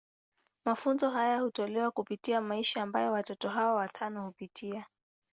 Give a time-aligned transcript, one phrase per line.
[0.65, 4.85] Mafunzo haya hutolewa kupitia maisha ambayo watoto hawa watano hupitia.